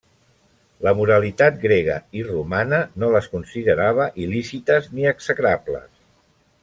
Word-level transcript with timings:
La 0.85 0.93
moralitat 0.99 1.59
grega 1.65 1.97
i 2.21 2.25
romana 2.29 2.79
no 3.03 3.11
les 3.17 3.29
considerava 3.35 4.09
il·lícites 4.25 4.89
ni 4.97 5.07
execrables. 5.13 5.89